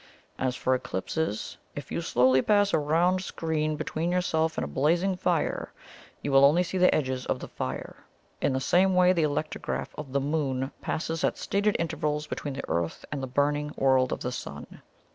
[0.39, 5.15] As for eclipses if you slowly pass a round screen between yourself and a blazing
[5.15, 5.71] fire,
[6.23, 7.97] you will only see the edges of the fire.
[8.41, 12.67] In the same way the electrograph of the Moon passes at stated intervals between the
[12.67, 14.81] Earth and the burning world of the Sun."